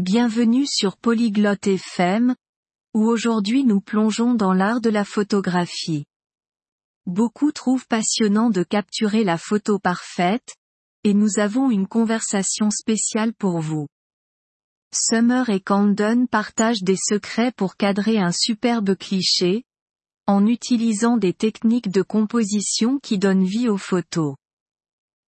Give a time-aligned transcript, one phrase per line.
[0.00, 2.34] Bienvenue sur Polyglotte FM,
[2.94, 6.06] où aujourd'hui nous plongeons dans l'art de la photographie.
[7.04, 10.54] Beaucoup trouvent passionnant de capturer la photo parfaite,
[11.04, 13.88] et nous avons une conversation spéciale pour vous.
[14.94, 19.64] Summer et Camden partagent des secrets pour cadrer un superbe cliché,
[20.26, 24.36] en utilisant des techniques de composition qui donnent vie aux photos.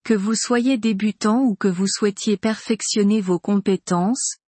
[0.03, 4.39] Que vous soyez débutant ou que vous souhaitiez perfectionner vos compétences,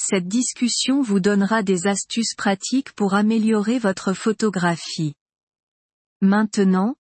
[0.00, 5.14] cette discussion vous donnera des astuces pratiques pour améliorer votre photographie.
[6.20, 6.96] Maintenant,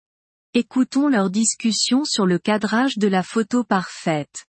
[0.54, 4.46] écoutons leur discussion sur le cadrage de la photo parfaite.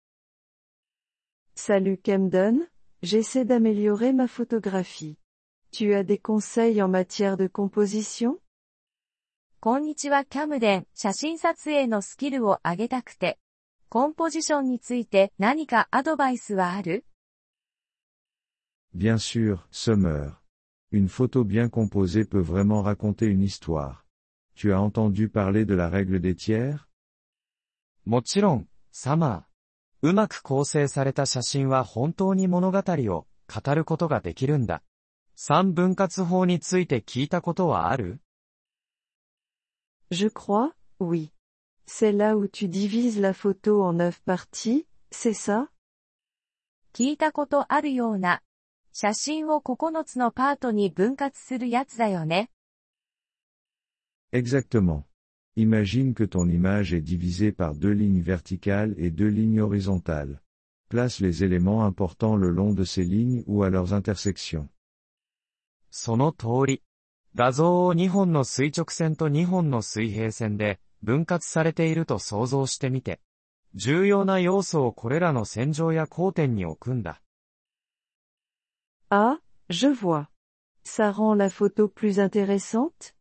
[1.55, 2.69] Salut Camden,
[3.03, 5.17] j'essaie d'améliorer ma photographie.
[5.71, 8.39] Tu as des conseils en matière de composition
[9.61, 13.39] こんにちはキャムデン、写真撮影のスキルを上げたくて。
[13.89, 17.07] コンポジションについて何かアドバイスはある
[18.95, 20.41] Bien sûr, Summer.
[20.93, 24.07] Une photo bien composée peut vraiment raconter une histoire.
[24.55, 26.87] Tu as entendu parler de la règle des tiers
[28.07, 30.09] もちろん、サマー。
[30.09, 34.83] うまく構成された写真は本当に物語を語ることができるんだ。
[35.35, 38.21] 三分割法について聞いたことはある
[40.11, 41.33] Je crois, oui.
[41.87, 45.71] C'est là où tu divises la photo en neuf parties, c'est ça
[46.93, 48.43] 聞いたことあるような。
[48.92, 52.50] 写真を9つのパートに分割するやつだよね。
[54.32, 55.04] Exactement.
[55.56, 60.40] Imagine que ton image est divisée par deux lignes verticales et deux lignes horizontales.
[60.90, 64.68] Place les éléments importants le long de ces lignes ou à leurs intersections.
[65.92, 66.84] その通り。
[67.36, 73.20] 画像を2本の垂直線と2本の水平線で分割されていると想像してみて。
[73.76, 77.22] 重要な要素をこれらの線上や交点に置くんだ。
[79.12, 80.28] Ah, je vois.
[80.84, 83.16] Ça rend la photo plus intéressante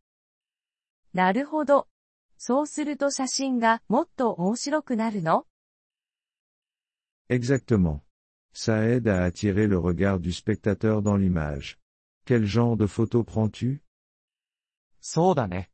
[1.13, 1.87] なるほど。
[2.37, 5.45] そうすると写真がもっと面白くなるの
[7.29, 8.01] Exactement.
[8.53, 11.79] Ça aide à attirer le regard du spectateur dans l'image.
[12.25, 13.81] Quel genre de photo prends-tu
[15.01, 15.71] そうだね。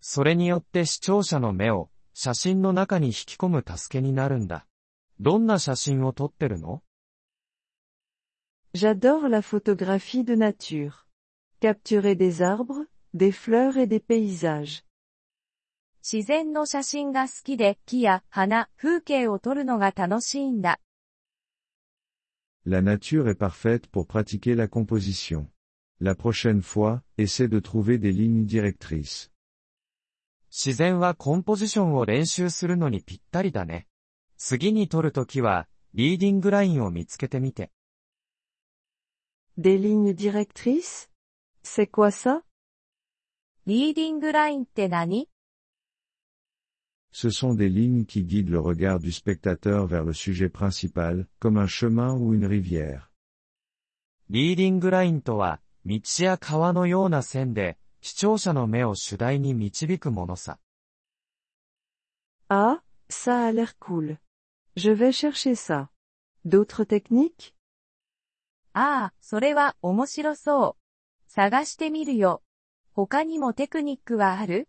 [0.00, 4.66] それによって視聴者の目を写真の中に引き込む助けになるんだ。
[5.20, 6.82] どんな写真を撮ってるの
[8.73, 11.07] J'adore la photographie de nature.
[11.59, 14.83] Capturer des arbres, des fleurs et des paysages.
[16.01, 20.79] 自然の写真が好きで木や花、風景を撮るのが楽しいんだ。
[22.65, 25.47] La nature est parfaite pour pratiquer la composition.
[26.01, 29.29] La prochaine fois, essaie de trouver des lignes directrices.
[30.49, 33.87] 自然はコンポジションを練習するのにぴったりだね。
[34.37, 37.71] 次に撮るときは、リーディングラインを見つけてみて。
[39.57, 41.09] Des lignes directrices
[41.63, 42.43] C'est quoi ça
[43.65, 45.29] リーディングラインって何
[47.13, 51.57] Ce sont des lignes qui guident le regard du spectateur vers le sujet principal, comme
[51.57, 53.11] un chemin ou une rivière.
[54.29, 60.59] リーディングラインとは、道や川のような線で、視聴者の目を主題に導くものさ。
[62.49, 64.17] Ah, ça a l'air cool.
[64.75, 65.89] Je vais chercher ça.
[66.45, 67.53] D'autres techniques
[68.80, 71.30] ああ、それは面白そう。
[71.30, 72.44] 探してみるよ。
[72.92, 74.68] 他にもテクニックはある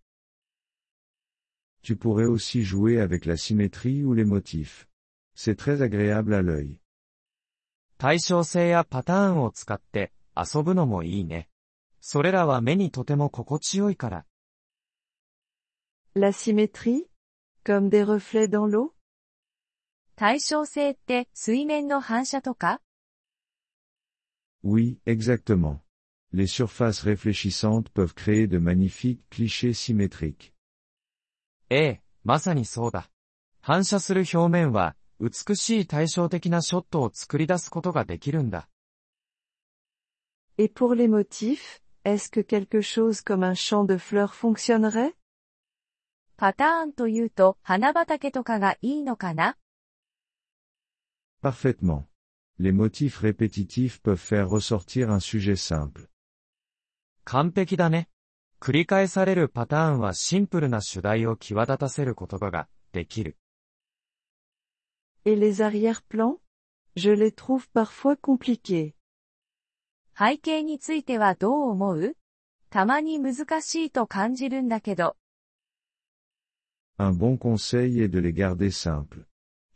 [1.84, 4.88] Tu pourrais aussi jouer avec la symétrie ou les motifs.
[5.36, 6.80] C'est très agréable à l'œil.
[8.00, 11.48] 対称性やパターンを使って遊ぶのもいいね。
[12.02, 14.26] それらは目にとても心地よいから。
[16.16, 17.06] La symétrie
[17.64, 18.92] Comme des reflets dans l'eau
[20.16, 22.82] 対称性って水面の反射とか
[24.63, 25.81] Oui, exactement.
[26.33, 30.53] Les surfaces réfléchissantes peuvent créer de magnifiques clichés symétriques.
[31.71, 33.11] ええ、まさにそうだ。
[33.61, 38.69] 反射する表面は、美しい対照的なショットを作り出すことができるんだ。
[40.59, 45.15] Et pour les motifs, est-ce que quelque chose comme un champ de fleurs fonctionnerait
[46.37, 49.57] パターンというと花畑とかがいいのかな
[51.43, 52.05] Parfaitement.
[52.59, 56.09] Les motifs répétitifs peuvent faire ressortir un sujet simple.
[57.25, 58.09] 完璧だね。
[58.61, 63.37] 繰り返されるパターンはシンプルな主題を際立たせる言葉ができる。
[65.25, 66.39] Et les arrière-plans
[66.97, 68.95] Je les trouve parfois compliqués.
[70.17, 72.17] 背景についてはどう思う
[72.71, 75.17] たまに難しいと感じるんだけど。
[76.99, 79.27] Un bon conseil est de les garder simples.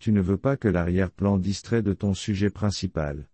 [0.03, 3.29] Tu ne veux pas que l'arrière-plan distrait de ton sujet principal.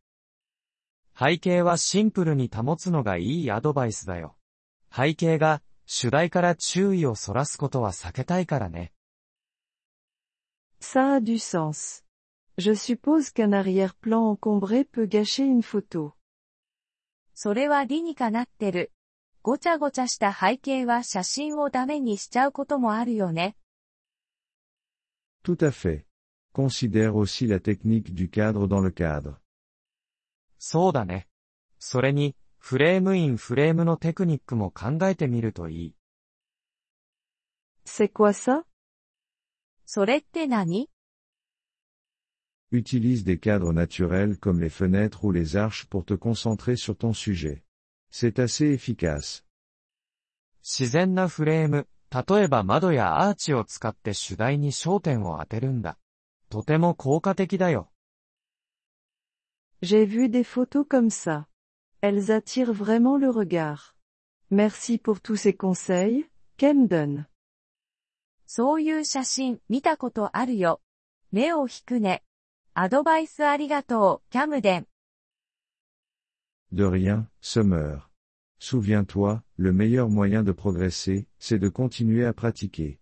[1.16, 4.36] 背景はシンプルに保つのがいいアドバイスだよ。
[4.92, 8.92] 背景が主題から注意をそらすことは避けたいからね。
[10.80, 12.02] Ça a du sens.
[12.58, 16.12] Je suppose qu'un arrière-plan encombré peut gâcher une photo.
[17.34, 18.92] それは理にかなってる。
[19.42, 23.56] ごちゃごちゃした背景は写真をダメにしちゃうこともあるよね。
[25.44, 26.06] Tout à fait.
[26.59, 29.39] Considère aussi la technique du cadre dans le cadre.
[30.57, 31.25] そうだね。
[31.79, 35.95] それに、フレームインフレームのテクニックも考えてみるといい。
[37.85, 38.65] C'est quoi ça
[39.85, 40.89] それって何
[42.73, 47.13] Utilise des cadres naturels comme les fenêtres ou les arches pour te concentrer sur ton
[47.13, 47.63] sujet.
[48.11, 49.45] C'est assez efficace.
[50.61, 55.97] 自然なフレーム、例えば窓やアーチを使って主題に焦点を当てるんだ。
[56.48, 57.90] とても効果的だよ。
[59.82, 61.46] J'ai vu des photos comme ça.
[62.00, 63.94] Elles attirent vraiment le regard.
[64.50, 66.28] Merci pour tous ces conseils,
[66.58, 67.26] Camden.
[68.46, 70.80] そういう写真見たことあるよ。
[71.32, 72.22] 目を引くね。
[72.74, 74.86] アドバイスありがとう、キャムデン。
[76.72, 78.02] De rien, Summer.
[78.60, 82.98] Souviens-toi, le meilleur moyen de progresser, c'est de continuer à pratiquer.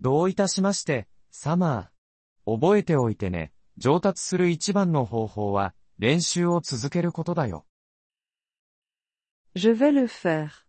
[0.00, 1.88] どういたしまして、サマー。
[2.50, 3.52] 覚えておいてね。
[3.78, 7.66] 上達する一番の方法は、練習を続けることだよ。
[9.54, 10.66] Je vais le faire.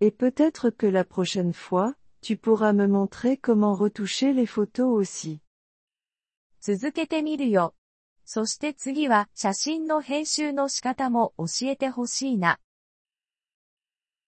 [0.00, 5.40] Et peut-être que la prochaine fois, tu pourras me montrer comment retoucher les photos aussi.
[6.60, 7.74] 続けてみるよ。
[8.24, 12.58] そして次は写真の編集の仕方も教えてほしいな。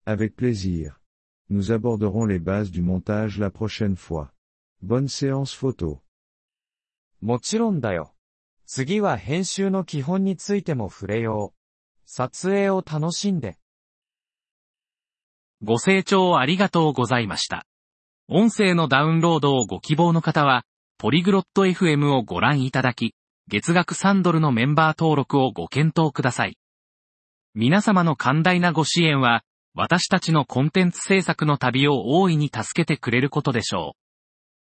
[0.05, 0.99] Avec plaisir.
[1.49, 4.33] Nous aborderons les bases du montage la prochaine fois.
[4.81, 6.01] Bonne séance photo.
[7.22, 8.12] もちろんだよ。
[8.66, 11.58] 次は編集の基本についても触れよう。
[12.04, 13.58] 撮影を楽しんで。
[15.62, 17.64] ご清聴ありがとうございました。
[18.28, 20.64] 音声のダウンロードをご希望の方は、
[20.98, 23.14] ポリグロット FM をご覧いただき、
[23.46, 26.58] 月額3ドルのメンバー登録をご検討ください。
[27.54, 34.01] 皆様の寛大なご支援は、私たちのコンテンツ制作の旅を大いに助けてくれることでしょう。